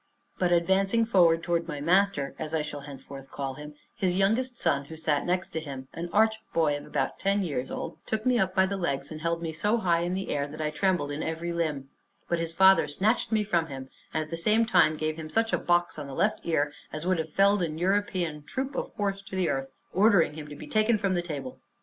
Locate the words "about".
6.87-7.19